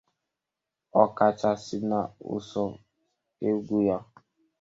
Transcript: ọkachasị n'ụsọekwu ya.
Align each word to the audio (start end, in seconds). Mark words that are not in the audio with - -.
ọkachasị 1.01 1.77
n'ụsọekwu 1.89 3.77
ya. 3.87 3.97